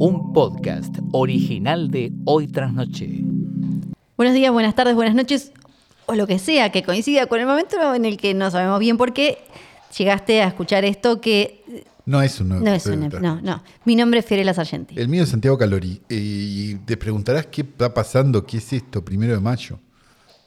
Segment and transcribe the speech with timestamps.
[0.00, 3.08] Un podcast original de Hoy Tras Noche.
[4.16, 5.52] Buenos días, buenas tardes, buenas noches,
[6.06, 8.96] o lo que sea que coincida con el momento en el que no sabemos bien
[8.96, 9.38] por qué
[9.96, 13.62] llegaste a escuchar esto que No es un nuevo no es de no, no.
[13.84, 14.98] Mi nombre es Fiorella Sargenti.
[14.98, 16.00] El mío es Santiago Calori.
[16.08, 19.78] eh, Y te preguntarás qué está pasando, qué es esto, primero de mayo.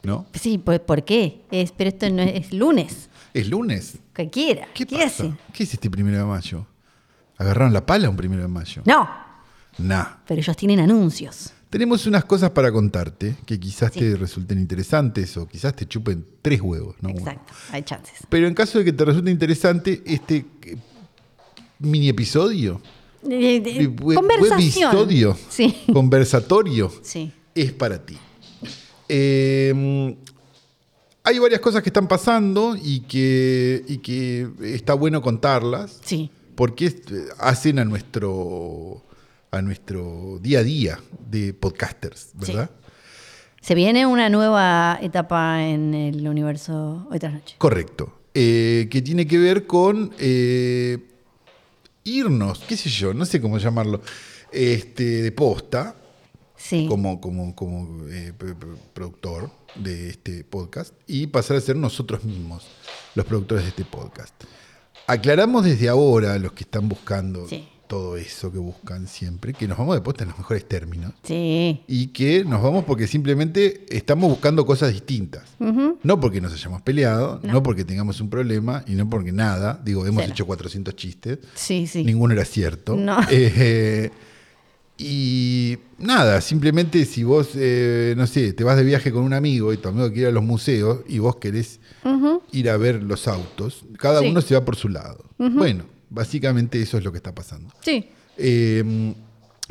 [0.03, 0.25] ¿No?
[0.33, 1.43] Sí, pues ¿por qué?
[1.51, 3.97] Es, pero esto no es, es lunes, Es lunes.
[4.15, 4.67] cualquiera.
[4.73, 5.05] ¿Qué, ¿Qué, pasa?
[5.25, 5.33] hace?
[5.53, 6.65] ¿Qué es este primero de mayo?
[7.37, 8.81] ¿Agarraron la pala un primero de mayo?
[8.85, 9.07] No,
[9.77, 10.05] Nah.
[10.27, 11.51] pero ellos tienen anuncios.
[11.69, 13.99] Tenemos unas cosas para contarte que quizás Sí.
[14.01, 17.09] te resulten interesantes o quizás te chupen tres huevos, ¿no?
[17.09, 18.15] Exacto, hay chances.
[18.27, 20.77] Pero en caso de que te resulte interesante este eh,
[21.79, 22.81] mini episodio,
[23.29, 24.89] Eh, eh, web- conversación.
[24.95, 25.77] webisodio, Sí.
[25.93, 27.31] conversatorio, Sí.
[27.55, 28.17] es para ti.
[29.13, 30.15] Eh,
[31.23, 36.31] hay varias cosas que están pasando y que, y que está bueno contarlas Sí.
[36.55, 36.95] porque eh,
[37.39, 39.03] hacen a nuestro,
[39.51, 42.69] a nuestro día a día de podcasters, ¿verdad?
[43.61, 47.55] Se viene una nueva etapa en el universo hoy tras noche.
[47.59, 48.17] Correcto.
[48.33, 50.97] Eh, que tiene que ver con eh,
[52.05, 54.01] irnos, qué sé yo, no sé cómo llamarlo,
[54.51, 55.95] este, de posta,
[56.61, 56.85] Sí.
[56.87, 58.33] como, como, como eh,
[58.93, 62.65] productor de este podcast y pasar a ser nosotros mismos
[63.15, 64.33] los productores de este podcast.
[65.07, 67.67] Aclaramos desde ahora a los que están buscando Sí.
[67.87, 71.81] todo eso que buscan siempre, que nos vamos de posta en los mejores términos Sí.
[71.87, 75.43] y que nos vamos porque simplemente estamos buscando cosas distintas.
[75.59, 77.61] No porque nos hayamos peleado, no.
[77.63, 79.81] porque tengamos un problema y no porque nada.
[79.83, 80.33] Digo, hemos Cero.
[80.33, 81.39] hecho 400 chistes.
[81.55, 82.03] Sí, sí.
[82.05, 82.95] Ninguno era cierto.
[82.95, 83.17] No.
[83.29, 84.11] Eh,
[85.03, 89.73] y nada, simplemente si vos, eh, no sé, te vas de viaje con un amigo
[89.73, 91.79] y tu amigo quiere ir a los museos y vos querés
[92.51, 94.27] ir a ver los autos, cada Sí.
[94.27, 95.25] uno se va por su lado.
[95.37, 97.73] Bueno, básicamente eso es lo que está pasando.
[97.81, 98.05] Sí.
[98.37, 99.13] Eh,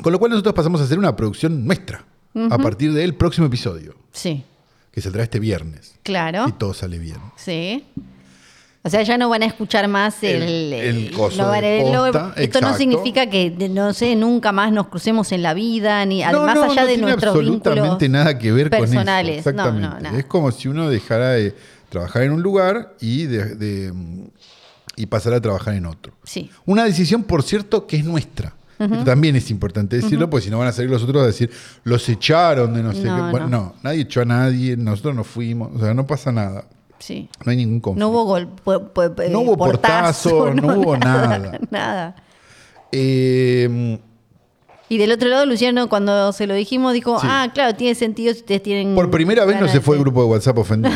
[0.02, 2.04] con lo cual nosotros pasamos a hacer una producción nuestra
[2.50, 4.42] a partir del próximo episodio, Sí.
[4.90, 5.94] que saldrá este viernes.
[6.02, 6.46] Claro.
[6.46, 7.18] Si todo sale bien.
[7.36, 7.84] Sí.
[8.82, 10.72] O sea, ya no van a escuchar más el...
[10.72, 15.52] El- coso lo- esto no significa que, no sé, nunca más nos crucemos en la
[15.52, 19.44] vida, ni No, más no, allá no de tiene nuestros absolutamente nada que ver personales.
[19.44, 19.64] con eso.
[19.66, 20.18] No, no, Exactamente.
[20.20, 21.54] Es como si uno dejara de
[21.90, 23.92] trabajar en un lugar y, de, de-
[24.96, 26.14] y pasara a trabajar en otro.
[26.24, 26.50] Sí.
[26.64, 28.54] Una decisión, por cierto, que es nuestra.
[29.04, 31.50] También es importante decirlo, porque si no van a salir los otros a decir,
[31.84, 33.08] los echaron de no sé qué.
[33.30, 33.48] Bueno, no.
[33.50, 36.64] no, nadie echó a nadie, nosotros no fuimos, o sea, no pasa nada.
[37.00, 37.28] Sí.
[37.44, 38.06] No hay ningún conflicto.
[38.06, 41.58] No hubo gol, pu- pu- No hubo portazo, no hubo nada.
[41.70, 42.14] Nada.
[42.92, 43.98] Eh,
[44.88, 47.26] Y del otro lado, Luciano, cuando se lo dijimos, dijo, Sí.
[47.30, 48.94] ah, claro, tiene sentido si ustedes tienen...
[48.94, 50.94] por primera vez no se fue el grupo de WhatsApp ofendido.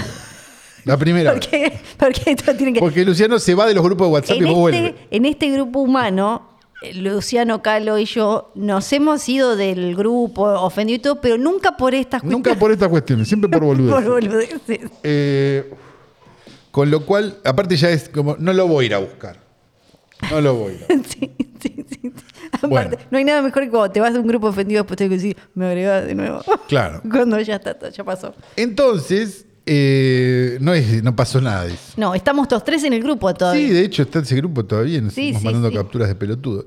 [0.85, 1.81] La primera ¿Por qué?
[1.97, 3.05] Porque que...
[3.05, 4.87] Luciano se va de los grupos de WhatsApp en, y vos vuelve.
[4.89, 6.43] este, en este grupo humano,
[6.83, 11.77] eh, Luciano Calo y yo nos hemos ido del grupo ofendido y todo, pero nunca
[11.77, 14.05] por estas Nunca por estas cuestiones, siempre por por boludez.
[14.07, 14.91] boludeces.
[15.05, 15.73] Eh,
[16.75, 19.39] con lo cual, aparte ya es como, no lo voy a ir a buscar.
[20.29, 21.07] No lo voy a ir a buscar.
[21.21, 21.31] Sí,
[21.63, 22.13] sí, sí.
[22.51, 22.97] Aparte, Bueno.
[23.13, 25.15] no hay nada mejor que cuando te vas de un grupo ofendido, después te que
[25.15, 26.41] decir, me agregás de nuevo.
[26.69, 27.01] Claro.
[27.09, 28.35] Cuando ya está, ya pasó.
[28.57, 31.93] Entonces, eh, no, es, no pasó nada de eso.
[31.97, 33.69] No, estamos todos tres en el grupo todavía.
[33.69, 35.77] Sí, de hecho está ese grupo todavía, nos Sí, estamos sí, mandando sí.
[35.77, 36.65] capturas de pelotudos.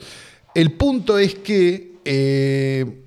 [0.55, 3.03] El punto es que, eh,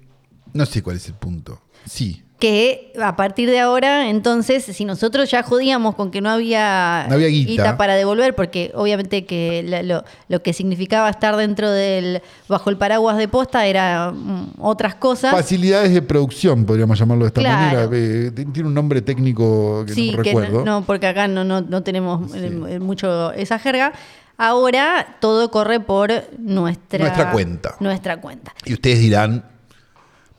[0.53, 1.63] no sé cuál es el punto.
[1.89, 7.05] Sí, Que a partir de ahora, entonces, si nosotros ya jodíamos con que no había,
[7.09, 7.77] No había guita.
[7.77, 13.19] para devolver, porque obviamente que lo, lo que significaba estar dentro del, bajo el paraguas
[13.19, 15.33] de posta era mm, otras cosas.
[15.33, 17.61] facilidades de producción, podríamos llamarlo de esta Claro.
[17.61, 17.89] manera.
[17.93, 20.59] Eh, tiene un nombre técnico que sí, no que recuerdo.
[20.65, 23.93] no, no, porque acá no, no, no tenemos eh, mucho esa jerga.
[24.39, 27.77] Ahora todo corre por nuestra, Nuestra cuenta.
[27.81, 28.55] Nuestra cuenta.
[28.65, 29.45] Y ustedes dirán,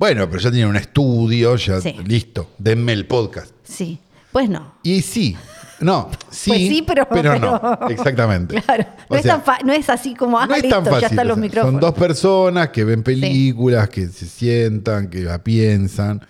[0.01, 1.95] bueno, pero ya tienen un estudio, ya Sí.
[2.07, 3.51] listo, denme el podcast.
[3.63, 4.00] Sí.
[4.31, 4.73] Pues no.
[4.81, 5.38] Y sí,
[5.79, 7.07] no, sí, Pues sí, pero,
[7.40, 8.59] no, exactamente.
[8.66, 10.85] Claro, no, es sea, tan fa- no es así como, ah, no es listo, tan
[10.85, 11.02] fácil.
[11.02, 11.73] ya están o los sea, micrófonos.
[11.73, 16.25] Son dos personas que ven películas, que se sientan, que la piensan,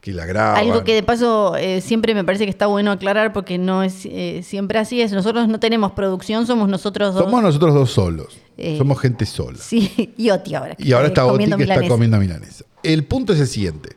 [0.00, 0.58] que la graban.
[0.60, 4.04] Algo que de paso eh, siempre me parece que está bueno aclarar porque no es
[4.06, 5.00] eh, siempre así.
[5.02, 7.24] Es nosotros no tenemos producción, somos nosotros dos.
[7.24, 8.38] Somos nosotros dos solos.
[8.58, 9.58] Eh, Somos gente sola.
[9.60, 10.76] Sí, y Oti ahora.
[10.76, 11.88] que Y ahora está Oti que está milanesa.
[11.88, 12.64] comiendo milanesa.
[12.92, 13.90] El punto es el siguiente.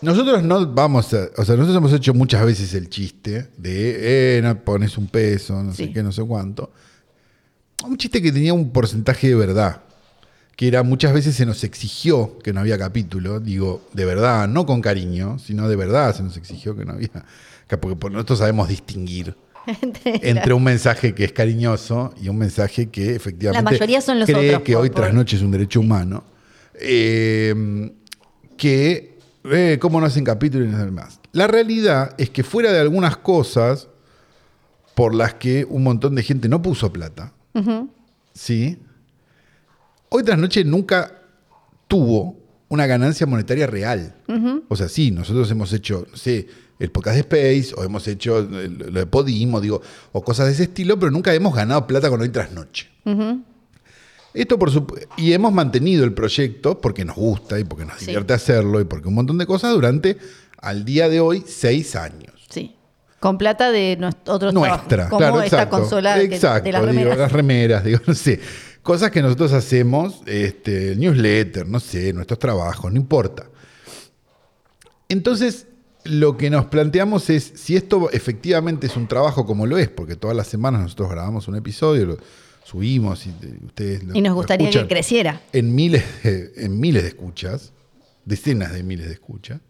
[0.00, 1.28] Nosotros no vamos a.
[1.36, 5.62] O sea, nosotros hemos hecho muchas veces el chiste de, eh, no pones un peso,
[5.62, 6.72] no sé qué, no sé cuánto.
[7.86, 9.82] Un chiste que tenía un porcentaje de verdad.
[10.56, 13.40] Que era muchas veces se nos exigió que no había capítulo.
[13.40, 17.08] Digo, de verdad, no con cariño, sino de verdad se nos exigió que no había.
[17.66, 19.34] que Porque por nosotros sabemos distinguir
[20.04, 24.28] Entre un mensaje que es cariñoso y un mensaje que efectivamente La mayoría son los
[24.28, 26.22] cree otros, que por- hoy por- tras noche es un derecho humano.
[26.80, 27.92] Eh,
[28.56, 31.20] que, eh, ¿cómo no hacen capítulos y no hacen más?
[31.32, 33.88] La realidad es que fuera de algunas cosas
[34.94, 37.32] por las que un montón de gente no puso plata,
[38.32, 38.78] ¿sí?
[40.08, 41.12] Hoy tras noche nunca
[41.88, 42.38] tuvo
[42.68, 44.14] una ganancia monetaria real.
[44.68, 46.46] O sea, sí, nosotros hemos hecho, no sé,
[46.78, 49.80] el podcast de Space, o hemos hecho el- lo de Podimo, digo,
[50.12, 52.88] o cosas de ese estilo, pero nunca hemos ganado plata con hoy tras noche.
[54.34, 58.06] Esto por supu- y hemos mantenido el proyecto porque nos gusta y porque nos Sí.
[58.06, 60.18] divierte hacerlo y porque un montón de cosas durante,
[60.58, 62.34] al día de hoy, seis años.
[62.50, 62.74] Sí.
[63.20, 63.96] Con plata de
[64.26, 65.78] otros Nuestra, como claro, esta exacto.
[65.78, 67.18] consola exacto, de las digo, remeras.
[67.18, 68.40] las remeras, digo, no sé.
[68.82, 73.46] Cosas que nosotros hacemos, este, newsletter, no sé, nuestros trabajos, no importa.
[75.08, 75.66] Entonces,
[76.04, 80.16] lo que nos planteamos es, si esto efectivamente es un trabajo como lo es, porque
[80.16, 82.18] todas las semanas nosotros grabamos un episodio,
[82.64, 85.40] subimos y eh, ustedes Y nos gustaría que creciera.
[85.52, 87.72] en miles, de, en miles de escuchas,
[88.24, 89.60] decenas de miles de escuchas,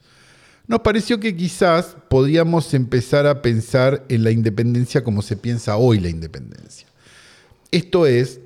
[0.67, 6.01] nos pareció que quizás podríamos empezar a pensar en la independencia como se piensa hoy
[6.01, 6.89] la independencia.
[7.71, 8.41] Esto es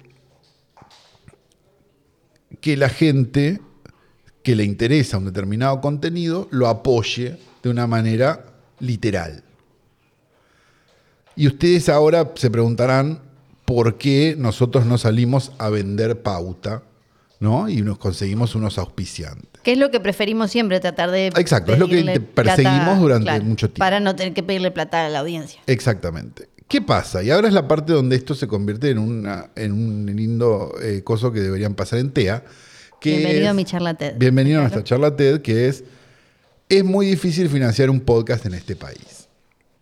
[2.61, 3.61] que la gente
[4.43, 8.47] que le interesa un determinado contenido lo apoye de una manera
[8.81, 9.45] literal.
[11.37, 13.28] Y ustedes ahora se preguntarán
[13.69, 16.85] por qué nosotros no salimos a vender pauta,
[17.39, 17.69] ¿no?
[17.69, 19.61] Y nos conseguimos unos auspiciantes.
[19.63, 21.27] Que es lo que preferimos siempre, tratar de.
[21.27, 23.79] Exacto, es lo que perseguimos durante claro, mucho tiempo.
[23.81, 25.61] Para no tener que pedirle plata a la audiencia.
[25.67, 26.49] Exactamente.
[26.67, 27.23] ¿Qué pasa?
[27.23, 31.03] Y ahora es la parte donde esto se convierte en, una, en un lindo eh,
[31.05, 32.45] coso que deberían pasar en TEA.
[33.03, 34.15] Que Bienvenido es- a mi charla TED.
[34.17, 35.85] Bienvenido a nuestra charla TED, que es,
[36.71, 39.29] es muy difícil financiar un podcast en este país.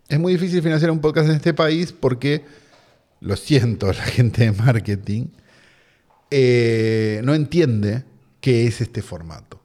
[0.09, 2.43] Es muy difícil financiar un podcast en este país porque,
[3.21, 5.27] lo siento, la gente de marketing
[6.29, 8.03] eh, no entiende
[8.41, 9.61] qué es este formato.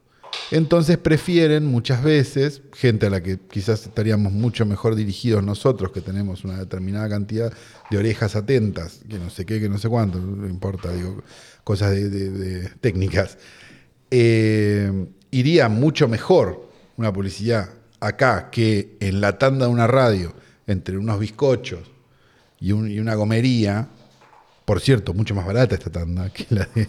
[0.51, 6.01] Entonces prefieren muchas veces, gente a la que quizás estaríamos mucho mejor dirigidos nosotros, que
[6.01, 7.53] tenemos una determinada cantidad
[7.89, 11.23] de orejas atentas, que no sé qué, que no sé cuánto, no importa, digo,
[11.63, 13.37] cosas de, técnicas,
[14.11, 20.33] eh, iría mucho mejor una publicidad acá que en la tanda de una radio,
[20.67, 21.92] entre unos bizcochos
[22.63, 23.87] y, un- y una gomería,
[24.65, 26.87] por cierto, mucho más barata esta tanda que la de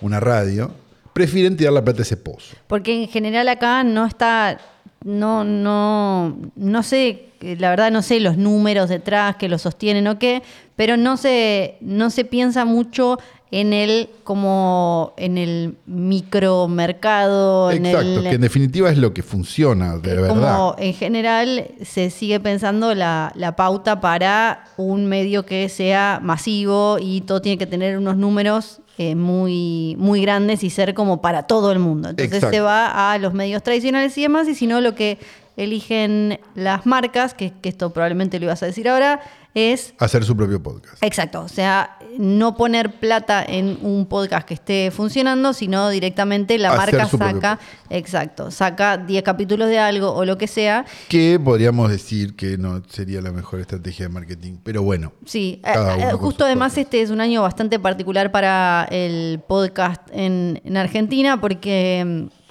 [0.00, 0.72] una radio,
[1.12, 2.56] prefieren tirar la plata a ese pozo.
[2.66, 4.58] Porque en general acá no está,
[5.04, 10.18] no, no, no sé, la verdad no sé los números detrás que lo sostienen o
[10.18, 10.42] qué,
[10.76, 13.18] pero no se, no se piensa mucho
[13.52, 19.22] en el como en el micromercado, en Exacto, el que en definitiva es lo que
[19.22, 20.28] funciona, de Eh, verdad.
[20.28, 26.96] Como en general se sigue pensando la, la pauta para un medio que sea masivo
[27.00, 31.44] y todo tiene que tener unos números eh, muy, muy grandes y ser como para
[31.44, 32.08] todo el mundo.
[32.10, 32.56] Entonces Exacto.
[32.56, 35.18] se va a los medios tradicionales y demás, y si no, lo que
[35.56, 39.20] eligen las marcas, que, que esto probablemente lo ibas a decir ahora,
[39.54, 41.02] es Hacer su propio podcast.
[41.02, 46.72] Exacto, o sea, no poner plata en un podcast que esté funcionando, sino directamente la
[46.72, 47.58] Hacer marca saca,
[47.90, 50.84] exacto, saca 10 capítulos de algo o lo que sea.
[51.08, 55.12] Que podríamos decir que no sería la mejor estrategia de marketing, pero bueno.
[55.26, 60.60] Sí, eh, eh, justo además este es un año bastante particular para el podcast en,
[60.64, 62.42] en Argentina porque mm,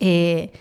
[0.00, 0.52] eh,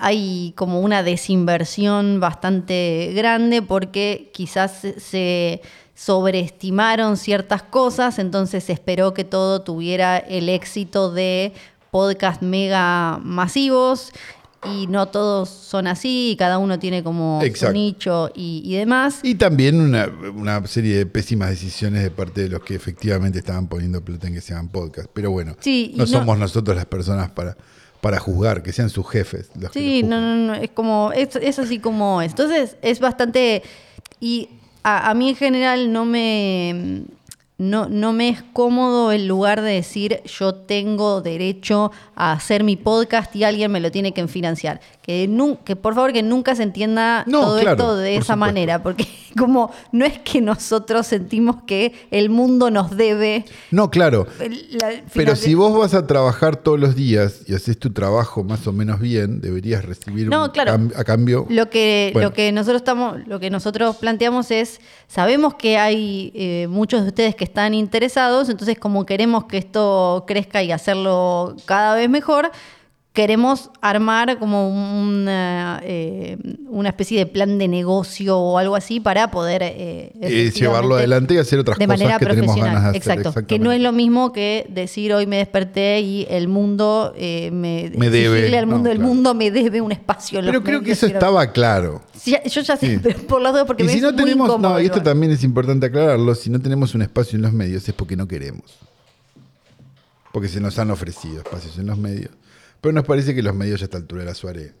[0.00, 5.60] hay como una desinversión bastante grande porque quizás se-
[5.94, 11.52] sobreestimaron ciertas cosas, entonces se esperó que todo tuviera el éxito de
[11.90, 14.12] podcast mega masivos
[14.68, 17.72] y no todos son así, y cada uno tiene como su Exacto.
[17.74, 19.20] nicho y, y demás.
[19.22, 23.68] Y también una, una serie de pésimas decisiones de parte de los que efectivamente estaban
[23.68, 25.08] poniendo plata en que se hagan podcast.
[25.12, 27.56] Pero bueno, Sí, no- somos nosotros las personas para,
[28.00, 29.50] para juzgar, que sean sus jefes.
[29.58, 32.32] Los Sí, no, no, no, es como, es, es así como es.
[32.32, 33.62] Entonces, es bastante,
[34.20, 34.48] y
[34.82, 37.04] a, a mí en general no me,
[37.58, 42.76] no, no me es cómodo el lugar de decir yo tengo derecho a hacer mi
[42.76, 44.80] podcast y alguien me lo tiene que financiar.
[45.08, 48.22] Que, nu- que por favor que nunca se entienda No, todo claro, esto de por
[48.22, 48.36] esa supuesto.
[48.36, 49.06] manera, porque
[49.38, 53.46] como no es que nosotros sentimos que el mundo nos debe...
[53.70, 54.26] No, claro.
[54.38, 58.66] la Pero si vos vas a trabajar todos los días y haces tu trabajo más
[58.66, 60.72] o menos bien, deberías recibir No, un claro.
[60.74, 61.46] cam- a cambio.
[61.48, 62.28] Lo que, Bueno.
[62.28, 67.08] lo que nosotros estamos, lo que nosotros planteamos es, sabemos que hay eh, muchos de
[67.08, 72.50] ustedes que están interesados, entonces como queremos que esto crezca y hacerlo cada vez mejor,
[73.12, 76.36] queremos armar como una, eh,
[76.68, 81.38] una especie de plan de negocio o algo así para poder eh, llevarlo adelante y
[81.38, 82.74] hacer otras de cosas manera que tenemos profesional.
[82.76, 83.18] ganas de hacer.
[83.18, 83.46] Exacto.
[83.48, 87.90] Que no es lo mismo que decir hoy me desperté y el mundo eh, me,
[87.96, 88.56] Me debe.
[88.56, 89.08] al mundo, No, el claro.
[89.14, 90.38] mundo me debe un espacio.
[90.38, 92.02] en Pero creo que eso quiero- estaba claro.
[92.16, 93.00] Sí, yo ya sé, Sí.
[93.02, 94.86] pero por las dos porque Y me si es no muy tenemos, incómodo no, y
[94.86, 98.16] esto también es importante aclararlo, si no tenemos un espacio en los medios es porque
[98.16, 98.62] no queremos.
[100.32, 102.30] Porque se nos han ofrecido espacios en los medios.
[102.80, 104.72] Pero nos parece que los medios ya a esta altura de la Suárez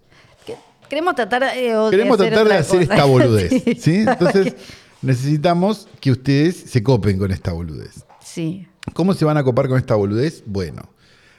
[0.46, 0.56] Que-
[0.88, 2.92] Queremos tratar, eh, Queremos tratar de hacer cosa.
[2.94, 3.50] esta boludez.
[3.64, 3.74] Sí.
[3.80, 3.96] ¿sí?
[4.06, 4.54] Entonces
[5.02, 8.04] necesitamos que ustedes se copen con esta boludez.
[8.24, 8.66] Sí.
[8.94, 10.42] ¿Cómo se van a copar con esta boludez?
[10.46, 10.90] Bueno,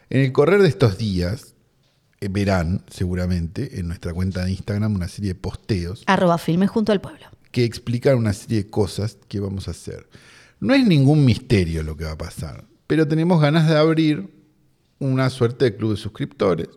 [0.10, 1.54] en el correr de estos días
[2.20, 6.92] eh, verán seguramente en nuestra cuenta de Instagram una serie de posteos Arroba filmes junto
[6.92, 7.26] al pueblo.
[7.52, 10.08] que explican una serie de cosas que vamos a hacer.
[10.60, 14.30] No es ningún misterio lo que va a pasar, pero tenemos ganas de abrir
[15.00, 16.68] una suerte de club de suscriptores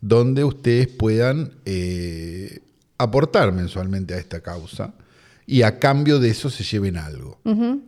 [0.00, 2.60] donde ustedes puedan eh,
[2.98, 4.94] aportar mensualmente a esta causa
[5.46, 7.38] y a cambio de eso se lleven algo.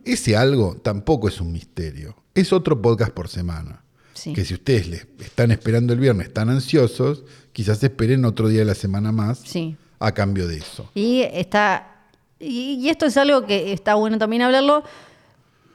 [0.05, 3.83] Ese algo tampoco es un misterio, es otro podcast por semana.
[4.13, 4.33] Sí.
[4.33, 8.65] Que si ustedes les están esperando el viernes, están ansiosos, quizás esperen otro día de
[8.65, 9.75] la semana más Sí.
[9.99, 10.89] a cambio de eso.
[10.95, 12.05] Y está.
[12.39, 14.83] Y, y esto es algo que está bueno también hablarlo.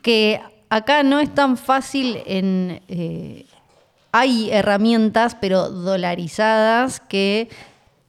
[0.02, 0.40] Que
[0.70, 2.80] acá no es tan fácil en.
[2.88, 3.46] eh,
[4.12, 7.48] hay herramientas, pero dolarizadas, que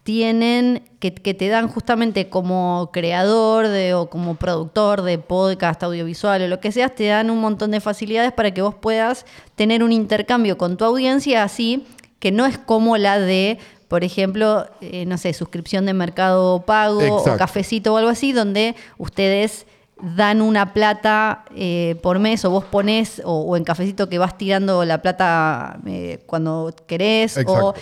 [0.03, 0.83] tienen.
[0.99, 6.47] Que, que te dan justamente como creador de, o como productor de podcast, audiovisual o
[6.47, 9.91] lo que seas, te dan un montón de facilidades para que vos puedas tener un
[9.91, 11.85] intercambio con tu audiencia así,
[12.19, 17.17] que no es como la de, por ejemplo, eh, no sé, suscripción de mercado pago
[17.17, 19.65] o cafecito o algo así, donde ustedes
[20.01, 24.37] dan una plata eh, por mes o vos ponés, o, o en cafecito que vas
[24.37, 27.73] tirando la plata eh, cuando querés, o,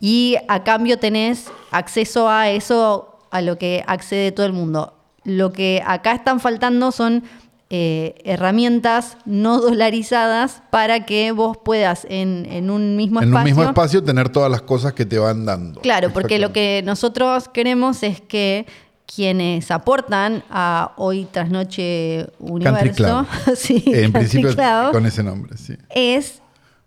[0.00, 4.94] y a cambio tenés acceso a eso, a lo que accede todo el mundo.
[5.24, 7.24] Lo que acá están faltando son
[7.70, 13.40] eh, herramientas no dolarizadas para que vos puedas en, en un mismo en espacio.
[13.40, 15.82] un mismo espacio tener todas las cosas que te van dando.
[15.82, 18.64] Claro, porque lo que nosotros queremos es que
[19.12, 22.26] quienes aportan a Hoy tras Noche.
[22.38, 25.74] Universo, sí, en principio Club, con ese nombre, sí.
[25.90, 26.42] es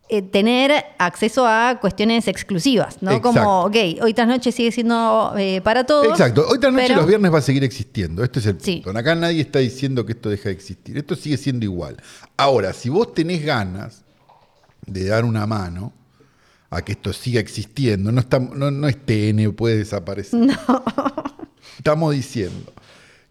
[0.07, 3.11] eh, tener acceso a cuestiones exclusivas, ¿no?
[3.11, 3.39] Exacto.
[3.39, 6.07] Como, ok, Hoy tras Noche sigue siendo eh, para todos.
[6.07, 6.45] Exacto.
[6.49, 8.23] Hoy tras noche pero- los viernes va a seguir existiendo.
[8.23, 8.81] Este es el Sí.
[8.83, 8.99] punto.
[8.99, 10.97] Acá nadie está diciendo que esto deja de existir.
[10.97, 11.97] Esto sigue siendo igual.
[12.37, 14.03] Ahora, si vos tenés ganas
[14.85, 15.93] de dar una mano
[16.69, 20.39] a que esto siga existiendo, no, está, no, no es TN, puede desaparecer.
[21.77, 22.71] Estamos diciendo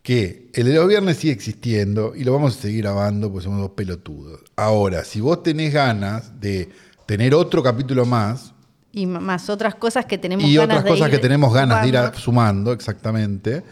[0.02, 3.60] que el de los viernes sigue existiendo y lo vamos a seguir grabando porque somos
[3.60, 4.40] dos pelotudos.
[4.56, 6.68] Ahora, si vos tenés ganas de
[7.06, 8.52] tener otro capítulo más,
[8.92, 11.82] Y más otras cosas que tenemos y ganas otras de cosas ir que tenemos ganas
[11.82, 12.72] de ir a- sumando.
[12.72, 13.62] exactamente,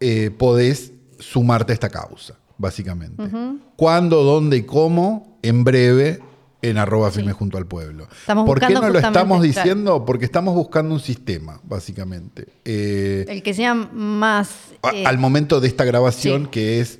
[0.00, 3.22] eh, podés sumarte a esta causa, básicamente.
[3.76, 5.38] ¿Cuándo, dónde y cómo?
[5.42, 6.20] En breve,
[6.70, 8.08] en arroba firme junto al pueblo.
[8.20, 9.42] Estamos ¿Por qué no lo estamos claro.
[9.42, 10.04] diciendo?
[10.04, 12.46] Porque estamos buscando un sistema, básicamente.
[12.64, 14.50] Eh, El que sea más...
[14.92, 16.48] eh, al momento de esta grabación, sí.
[16.50, 16.98] que es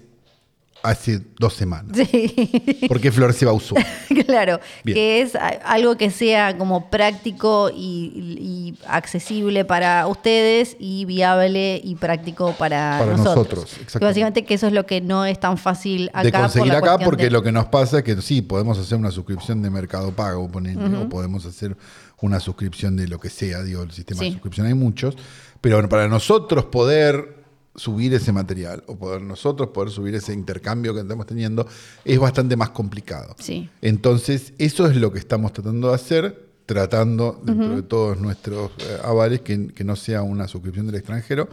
[0.87, 1.97] hace dos semanas.
[1.97, 2.87] Sí.
[2.88, 3.85] Porque Flor se va a usar.
[4.26, 4.95] claro, Bien.
[4.95, 5.33] que es
[5.64, 12.99] algo que sea como práctico y, y accesible para ustedes y viable y práctico para,
[13.00, 13.61] Para nosotros.
[13.64, 16.23] nosotros, básicamente que eso es lo que no es tan fácil acá.
[16.23, 19.11] de conseguir acá, porque de- lo que nos pasa es que sí, podemos hacer una
[19.11, 21.76] suscripción de Mercado Pago, ponele, o podemos hacer
[22.21, 25.16] una suscripción de lo que sea, digo, el sistema de suscripción hay muchos,
[25.61, 27.36] pero para nosotros poder
[27.76, 31.66] subir ese material o poder nosotros poder subir ese intercambio que estamos teniendo
[32.04, 33.37] es bastante más complicado.
[33.38, 33.68] Sí.
[33.83, 38.99] Entonces, eso es lo que estamos tratando de hacer, tratando dentro de todos nuestros eh,
[39.04, 41.49] avales que, que no sea una suscripción del extranjero,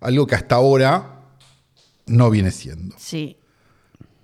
[0.00, 1.20] algo que hasta ahora
[2.06, 2.94] no viene siendo.
[2.98, 3.36] Sí,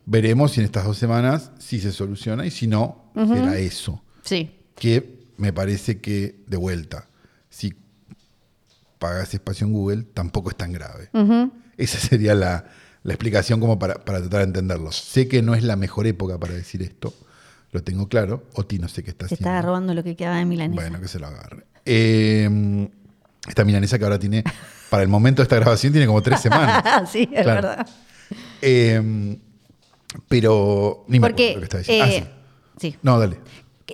[0.07, 4.03] Veremos si en estas dos semanas sí se soluciona y si no, será eso.
[4.23, 4.57] sí.
[4.75, 7.09] Que me parece que, de vuelta,
[7.49, 7.75] si
[9.01, 11.11] pagas espacio en Google, tampoco es tan grave.
[11.77, 12.67] Esa sería la,
[13.03, 14.93] la explicación como para, para tratar de entenderlo.
[14.93, 17.13] Sé que no es la mejor época para decir esto,
[17.73, 18.45] lo tengo claro.
[18.55, 19.51] Oti no sé qué está Se haciendo.
[19.51, 20.81] está robando lo que queda de Milanesa.
[20.81, 21.65] Bueno, que se lo agarre.
[21.85, 22.89] Eh,
[23.49, 24.45] esta milanesa que ahora tiene,
[24.91, 26.85] para el momento de esta grabación, tiene como tres semanas.
[27.11, 27.69] sí, es Claro.
[27.69, 27.89] verdad.
[28.61, 29.39] Eh,
[30.29, 32.05] pero ni me Porque, acuerdo lo que estaba diciendo.
[32.29, 32.91] eh, Ah, sí.
[32.93, 32.99] sí.
[33.03, 33.39] No, dale.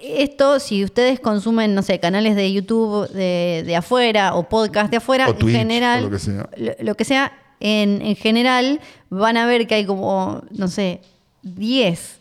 [0.02, 4.98] Esto, si ustedes consumen, no sé, canales de YouTube de, de afuera o podcast de
[4.98, 6.48] afuera, O en Twitch, general, o lo que sea.
[6.56, 11.00] lo, lo que sea, en, en general van a ver que hay como, no sé,
[11.42, 12.18] 10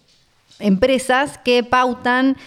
[0.59, 2.37] empresas que pautan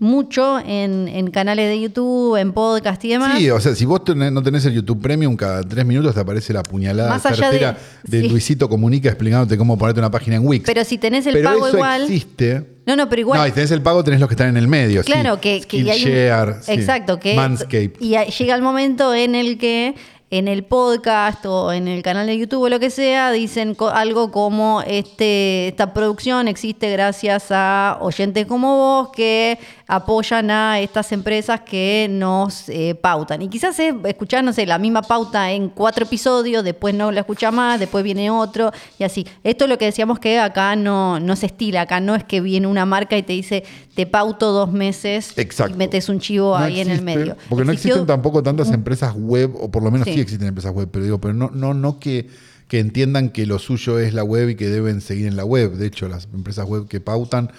[0.00, 3.36] mucho en, en canales de YouTube, en podcast y demás.
[3.38, 6.20] Sí, o sea, si vos tenés- no tenés el YouTube Premium, cada tres minutos te
[6.20, 7.74] aparece la puñalada Más allá de-
[8.04, 8.28] de, sí.
[8.28, 10.64] Luisito Comunica explicándote cómo ponerte una página en Wix.
[10.66, 12.02] Pero si tenés el Pero pago eso igual.
[12.02, 12.78] existe.
[12.86, 13.40] No, no, pero igual.
[13.40, 15.02] No, y tenés el pago, tenés los que están en el medio.
[15.02, 15.10] sí.
[15.12, 16.72] Claro, que, que hay un- sí.
[16.72, 17.92] Exacto, que Manscaped.
[18.00, 19.94] y llega el momento en el que
[20.30, 23.88] en el podcast o en el canal de YouTube o lo que sea dicen co-
[23.88, 31.12] algo como este esta producción existe gracias a oyentes como vos que apoyan a estas
[31.12, 33.40] empresas que nos eh, pautan.
[33.40, 37.20] Y quizás es escuchar, no sé, la misma pauta en cuatro episodios, después no la
[37.20, 39.26] escucha más, después viene otro y así.
[39.44, 42.42] Esto es lo que decíamos que acá no, no se estila, acá no es que
[42.42, 45.74] viene una marca y te dice te pauto dos meses Exacto.
[45.74, 47.36] y metes un chivo No ahí en el medio.
[47.48, 50.22] Porque no existen tampoco tantas empresas web, o por lo menos sí, Sí.
[50.22, 52.28] existen empresas web, pero digo, pero no, no, no que,
[52.68, 55.72] que entiendan que lo suyo es la web y que deben seguir en la web.
[55.72, 57.50] De hecho, las empresas web que pautan,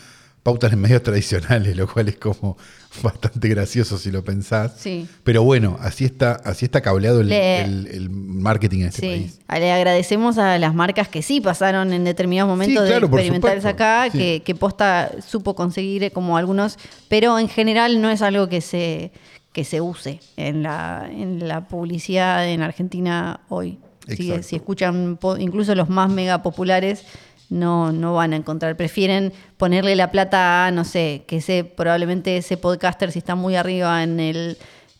[0.43, 2.57] pautan en medios tradicionales, lo cual es como
[3.03, 4.73] bastante gracioso si lo pensás.
[4.77, 5.07] Sí.
[5.23, 9.07] Pero bueno, así está, así está cableado el, Le- el- el marketing en este Sí,
[9.07, 9.39] país.
[9.61, 14.09] le agradecemos a las marcas que sí pasaron en determinados momentos claro, de experimentales acá,
[14.11, 16.77] que, que Posta supo conseguir eh, como algunos,
[17.09, 19.11] pero en general no es algo que se,
[19.53, 23.79] que se use en la, en la publicidad en Argentina hoy.
[24.07, 27.03] Si, escuchan incluso los más mega populares,
[27.49, 28.75] no, no van a encontrar.
[28.75, 33.55] Prefieren ponerle la plata a, no sé, que ese, probablemente ese podcaster, si está muy
[33.55, 34.57] arriba en el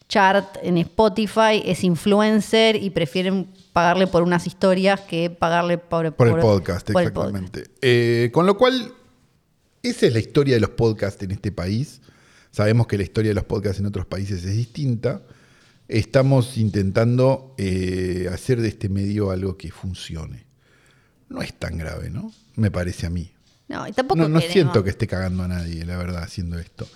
[0.08, 6.28] chart en Spotify, es influencer y prefieren pagarle por unas historias que pagarle por, Por
[6.28, 7.66] el podcast, por el exactamente.
[7.82, 8.94] Eh, con lo cual,
[9.84, 12.02] esa es la historia de los podcasts en este país.
[12.52, 15.22] Sabemos que la historia de los podcasts en otros países es distinta.
[15.88, 20.46] Estamos intentando eh, hacer de este medio algo que funcione.
[21.30, 22.32] No es tan grave, ¿no?
[22.56, 23.32] Me parece a mí.
[23.68, 26.88] No, y tampoco No, no siento que esté cagando a nadie, la verdad, haciendo esto.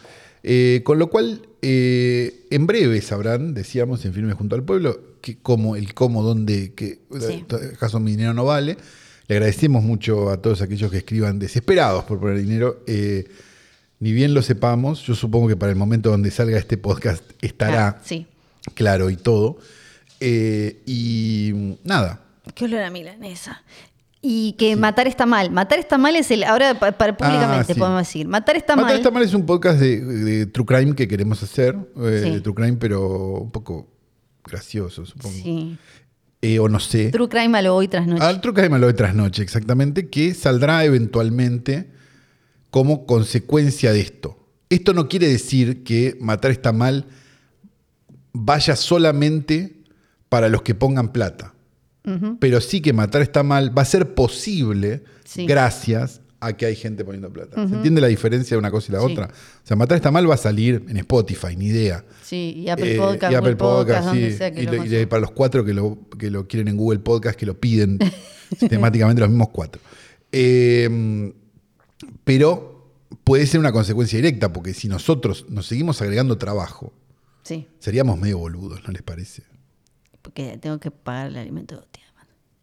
[0.42, 5.38] Eh, con lo cual, eh, en breve sabrán, decíamos en Firme Junto al Pueblo, que
[5.38, 7.46] cómo, el cómo, dónde, que Sí.
[7.80, 8.76] caso mi dinero no vale.
[9.28, 12.84] Le agradecemos mucho a todos aquellos que escriban desesperados por poner dinero.
[12.88, 13.26] Eh,
[14.04, 17.88] ni bien lo sepamos, yo supongo que para el momento donde salga este podcast estará
[17.88, 18.28] Ah, sí.
[18.74, 19.58] claro y todo.
[20.20, 22.20] Eh, y nada,
[22.56, 23.64] Qué olor a milanesa.
[24.22, 25.50] Y que matar está mal.
[25.52, 26.44] Matar está mal es el.
[26.44, 27.80] Ahora, pa- para, públicamente Ah, sí.
[27.80, 28.28] podemos decir.
[28.28, 28.98] Matar está Matar mal.
[28.98, 31.76] está mal es un podcast de, de True Crime que queremos hacer.
[31.98, 32.02] eh.
[32.02, 33.02] De True Crime, pero
[33.42, 33.88] un poco
[34.46, 35.34] gracioso, supongo.
[35.36, 35.78] Sí.
[36.42, 37.10] Eh, o no sé.
[37.12, 38.22] True crime a lo hoy tras noche.
[38.24, 41.90] Al True Crime a lo de trasnoche, exactamente, que saldrá eventualmente
[42.74, 44.36] como consecuencia de esto.
[44.68, 47.06] Esto no quiere decir que matar está mal
[48.34, 49.84] vaya solamente
[50.28, 51.54] para los que pongan plata.
[52.40, 55.46] Pero sí que matar está mal va a ser posible Sí.
[55.46, 57.68] gracias a que hay gente poniendo plata.
[57.68, 59.12] ¿Se entiende la diferencia de una cosa y la Sí.
[59.12, 59.26] otra?
[59.28, 62.04] O sea, matar está mal va a salir en Spotify, ni idea.
[62.24, 64.38] Sí, y Apple Eh, Podcast, y Apple Podcast, Podcast, donde sí.
[64.40, 67.38] sea que y, lo para los cuatro que lo, que lo quieren en Google Podcast,
[67.40, 68.00] que lo piden
[68.60, 69.80] sistemáticamente los mismos cuatro.
[70.32, 71.32] Eh,
[72.24, 72.92] pero
[73.24, 76.94] puede ser una consecuencia directa, porque si nosotros nos seguimos agregando trabajo,
[77.44, 79.44] Sí, seríamos medio boludos, ¿no les parece?
[80.22, 82.00] porque tengo que pagar el alimento de Oti,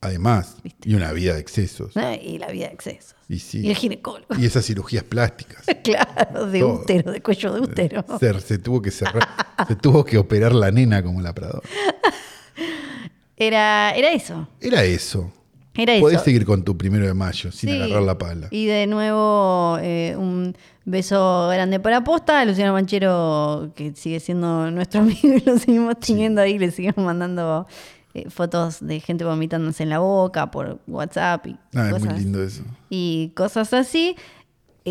[0.01, 0.57] además.
[0.83, 1.93] Y una vida de excesos.
[2.23, 3.15] Y la vida de excesos.
[3.29, 3.61] Y sí.
[3.61, 4.35] Y el ginecólogo.
[4.39, 5.67] Y esas cirugías plásticas.
[5.85, 6.81] claro, de Todo.
[6.81, 8.03] útero, de cuello de útero.
[8.19, 9.29] Se, se tuvo que cerrar,
[9.69, 11.61] se tuvo que operar la nena como la Prado.
[13.37, 14.49] Era, era eso.
[14.61, 15.33] Era eso.
[15.81, 16.03] Era eso.
[16.03, 17.77] Podés seguir con tu primero de mayo sin Sí.
[17.77, 18.49] agarrar la pala.
[18.51, 22.45] Y de nuevo, eh, un beso grande para Posta.
[22.45, 26.59] Luciano Manchero, que sigue siendo nuestro amigo y lo seguimos teniendo ahí.
[26.59, 27.67] Le seguimos mandando
[28.15, 32.19] eh, fotos de gente vomitándose en la boca por WhatsApp y, Ah, es cosas, muy
[32.21, 32.63] lindo eso.
[32.89, 34.17] y cosas así.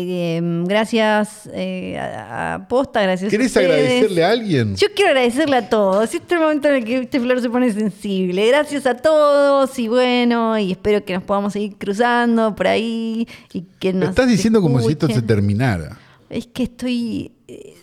[0.08, 4.76] Eh, gracias eh, a, a Posta, gracias a ¿Querés agradecerle a alguien?
[4.76, 6.04] Yo quiero agradecerle a todos.
[6.04, 8.46] Este es el momento en el que este flor se pone sensible.
[8.48, 13.62] Gracias a todos y bueno, y espero que nos podamos seguir cruzando por ahí y
[13.78, 15.98] que nos estás diciendo como si esto se terminara.
[16.28, 17.74] Es que estoy eh,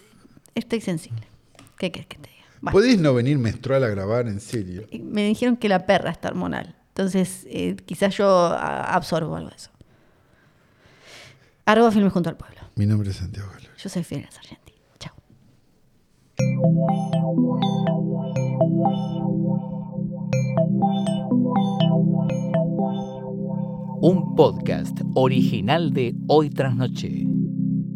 [0.56, 1.28] estoy sensible.
[1.78, 2.44] ¿Qué querés que te diga?
[2.62, 4.88] Bueno, ¿Podés no venir menstrual a grabar en serio?
[5.00, 6.76] me dijeron que la perra está hormonal.
[6.90, 9.70] Entonces, eh, quizás yo absorbo algo de eso.
[11.68, 12.62] Arroba Filmes junto al pueblo.
[12.76, 13.68] Mi nombre es Santiago Galo.
[13.78, 14.72] Yo soy Fidel Sargenti.
[15.00, 15.14] Chao.
[24.00, 27.26] Un podcast original de Hoy Tras Noche.